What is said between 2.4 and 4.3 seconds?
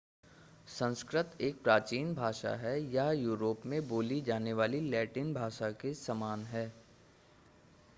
है यह यूरोप में बोली